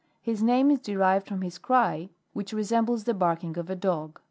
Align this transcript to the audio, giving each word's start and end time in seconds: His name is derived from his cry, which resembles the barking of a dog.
His 0.19 0.41
name 0.41 0.71
is 0.71 0.79
derived 0.79 1.27
from 1.27 1.43
his 1.43 1.59
cry, 1.59 2.09
which 2.33 2.53
resembles 2.53 3.03
the 3.03 3.13
barking 3.13 3.55
of 3.59 3.69
a 3.69 3.75
dog. 3.75 4.19